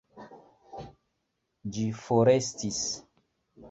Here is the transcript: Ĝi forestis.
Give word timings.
Ĝi 1.77 1.87
forestis. 2.03 2.85